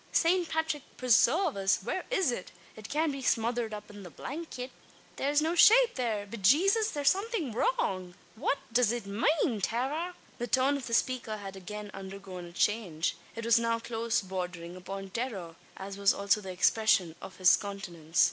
Saint 0.11 0.49
Patrick 0.49 0.81
presarve 0.97 1.55
us, 1.57 1.83
whare 1.83 2.05
is 2.09 2.31
it? 2.31 2.51
It 2.75 2.89
cyan't 2.91 3.11
be 3.11 3.21
smothered 3.21 3.71
up 3.71 3.87
in 3.91 4.01
the 4.01 4.09
blankyet? 4.09 4.71
Thare's 5.15 5.43
no 5.43 5.53
shape 5.53 5.93
thare! 5.93 6.25
Be 6.25 6.37
Jaysus, 6.39 6.87
thare's 6.89 7.11
somethin' 7.11 7.51
wrong! 7.51 8.15
What 8.35 8.57
does 8.73 8.91
it 8.91 9.05
mane, 9.05 9.61
Tara?" 9.61 10.15
The 10.39 10.47
tone 10.47 10.75
of 10.75 10.87
the 10.87 10.95
speaker 10.95 11.37
had 11.37 11.55
again 11.55 11.91
undergone 11.93 12.45
a 12.45 12.51
change. 12.51 13.15
It 13.35 13.45
was 13.45 13.59
now 13.59 13.77
close 13.77 14.21
bordering 14.23 14.75
upon 14.75 15.11
terror 15.11 15.55
as 15.77 15.99
was 15.99 16.15
also 16.15 16.41
the 16.41 16.49
expression 16.49 17.13
of 17.21 17.35
his 17.37 17.55
countenance. 17.55 18.19